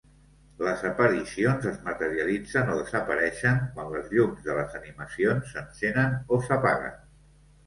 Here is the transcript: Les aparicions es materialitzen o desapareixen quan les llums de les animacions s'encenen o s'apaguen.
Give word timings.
Les 0.67 0.79
aparicions 0.91 1.67
es 1.71 1.75
materialitzen 1.89 2.71
o 2.77 2.77
desapareixen 2.79 3.61
quan 3.77 3.93
les 3.97 4.09
llums 4.17 4.43
de 4.49 4.57
les 4.61 4.79
animacions 4.81 5.53
s'encenen 5.53 6.19
o 6.39 6.43
s'apaguen. 6.49 6.99